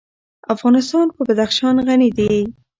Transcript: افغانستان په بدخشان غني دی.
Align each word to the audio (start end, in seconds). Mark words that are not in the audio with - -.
افغانستان 0.53 1.07
په 1.15 1.21
بدخشان 1.27 1.75
غني 1.87 2.09
دی. 2.17 2.35